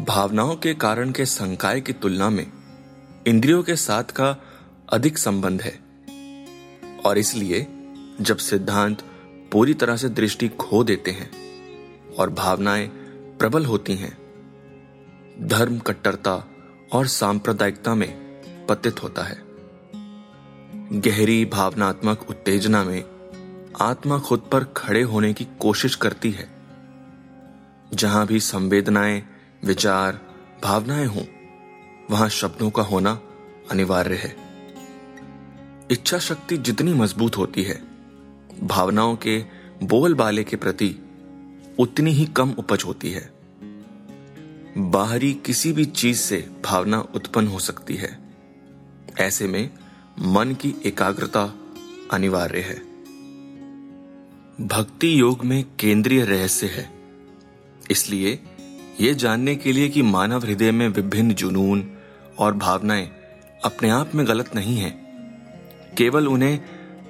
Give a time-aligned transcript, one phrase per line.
[0.00, 2.52] भावनाओं के कारण के संकाय की तुलना में
[3.26, 4.36] इंद्रियों के साथ का
[4.92, 5.80] अधिक संबंध है।
[7.06, 7.66] और इसलिए
[8.20, 9.02] जब सिद्धांत
[9.52, 11.30] पूरी तरह से दृष्टि खो देते हैं
[12.18, 12.88] और भावनाएँ
[13.38, 14.18] प्रबल होती हैं,
[15.48, 16.44] धर्म कट्टरता
[16.92, 18.14] और सांप्रदायिकता में
[18.66, 19.42] पतित होता है।
[21.00, 23.04] गहरी भावनात्मक उत्तेजना में
[23.80, 26.50] आत्मा खुद पर खड़े होने की कोशिश करती है।
[27.94, 29.22] जहाँ भी संवेदनाएँ
[29.64, 30.20] विचार,
[30.62, 31.22] भावनाएँ हों,
[32.10, 33.20] वहाँ शब्दों का होना
[33.70, 34.36] अनिवार्य है।
[35.90, 37.82] इच्छा शक्ति जितनी मज़बूत होती है,
[38.62, 39.44] भावनाओं के
[39.82, 40.96] बोलबाले के प्रति
[41.78, 43.30] उतनी ही कम उपज होती है।
[44.78, 48.18] बाहरी किसी भी चीज़ से भावना उत्पन्न हो सकती है।
[49.18, 49.70] ऐसे में
[50.18, 51.54] मन की एकाग्रता
[52.12, 52.78] अनिवार्य है।
[54.66, 56.90] भक्ति योग में केंद्रीय रहस्य है,
[57.90, 58.42] इसलिए
[59.00, 61.90] यह जानने के लिए कि मानव हृदय में विभिन्न जुनून
[62.38, 63.10] और भावनाएँ
[63.64, 64.90] अपने आप में गलत नहीं है।
[65.98, 66.60] केवल उन्हें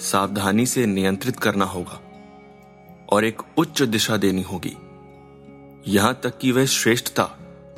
[0.00, 2.00] सावधानी से नियंत्रित करना होगा
[3.12, 4.76] और एक उच्च दिशा देनी होगी।
[5.92, 7.24] यहाँ तक कि वह श्रेष्ठता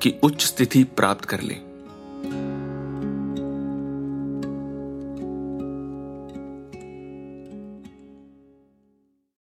[0.02, 1.73] की उच्च स्थिति प्राप्त कर लें।